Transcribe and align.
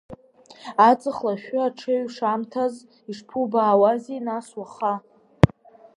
Аҵых 0.89 1.17
лашәы 1.25 1.57
аҽеиҩшамҭаз, 1.67 2.75
исԥубаауазеи 3.11 4.21
нас 4.27 4.47
уаха? 4.59 4.93